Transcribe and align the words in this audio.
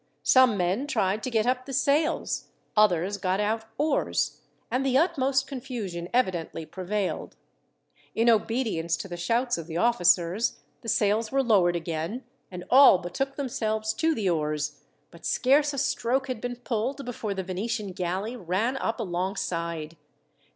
Some 0.23 0.57
men 0.57 0.87
tried 0.87 1.21
to 1.21 1.29
get 1.29 1.45
up 1.45 1.67
the 1.67 1.73
sails, 1.73 2.47
others 2.75 3.17
got 3.19 3.39
out 3.39 3.65
oars, 3.77 4.41
and 4.71 4.83
the 4.83 4.97
utmost 4.97 5.45
confusion 5.45 6.09
evidently 6.11 6.65
prevailed. 6.65 7.35
In 8.15 8.27
obedience 8.27 8.97
to 8.97 9.07
the 9.07 9.15
shouts 9.15 9.59
of 9.59 9.67
the 9.67 9.77
officers, 9.77 10.57
the 10.81 10.89
sails 10.89 11.31
were 11.31 11.43
lowered 11.43 11.75
again, 11.75 12.23
and 12.49 12.63
all 12.71 12.97
betook 12.97 13.35
themselves 13.35 13.93
to 13.93 14.15
the 14.15 14.27
oars; 14.27 14.81
but 15.11 15.23
scarce 15.23 15.71
a 15.71 15.77
stroke 15.77 16.27
had 16.29 16.41
been 16.41 16.55
pulled 16.55 17.05
before 17.05 17.35
the 17.35 17.43
Venetian 17.43 17.91
galley 17.91 18.35
ran 18.35 18.77
up 18.77 18.99
alongside. 18.99 19.97